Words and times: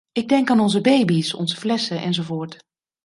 Ik 0.11 0.29
denk 0.29 0.49
aan 0.49 0.59
onze 0.59 0.81
baby's, 0.81 1.33
onze 1.33 1.55
flessen 1.55 2.01
enzovoort. 2.01 2.63